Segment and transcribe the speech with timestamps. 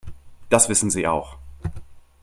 [0.49, 1.37] Das wissen Sie auch.